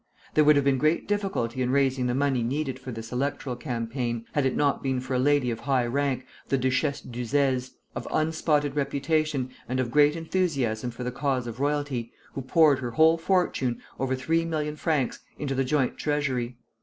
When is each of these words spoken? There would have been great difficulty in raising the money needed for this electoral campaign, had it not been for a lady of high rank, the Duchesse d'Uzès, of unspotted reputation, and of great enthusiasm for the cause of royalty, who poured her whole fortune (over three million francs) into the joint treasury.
There 0.33 0.43
would 0.43 0.55
have 0.55 0.65
been 0.65 0.79
great 0.79 1.07
difficulty 1.07 1.61
in 1.61 1.69
raising 1.69 2.07
the 2.07 2.15
money 2.15 2.41
needed 2.41 2.79
for 2.79 2.91
this 2.91 3.11
electoral 3.11 3.55
campaign, 3.55 4.25
had 4.31 4.47
it 4.47 4.55
not 4.55 4.81
been 4.81 4.99
for 4.99 5.13
a 5.13 5.19
lady 5.19 5.51
of 5.51 5.59
high 5.59 5.85
rank, 5.85 6.25
the 6.49 6.57
Duchesse 6.57 7.01
d'Uzès, 7.01 7.75
of 7.93 8.07
unspotted 8.09 8.75
reputation, 8.75 9.51
and 9.69 9.79
of 9.79 9.91
great 9.91 10.15
enthusiasm 10.15 10.89
for 10.89 11.03
the 11.03 11.11
cause 11.11 11.45
of 11.45 11.59
royalty, 11.59 12.11
who 12.33 12.41
poured 12.41 12.79
her 12.79 12.89
whole 12.89 13.19
fortune 13.19 13.79
(over 13.99 14.15
three 14.15 14.43
million 14.43 14.75
francs) 14.75 15.19
into 15.37 15.53
the 15.53 15.63
joint 15.63 15.99
treasury. 15.99 16.57